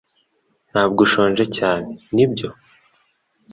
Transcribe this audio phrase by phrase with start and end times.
[0.71, 2.47] Ntabwo ushonje cyane, nibyo?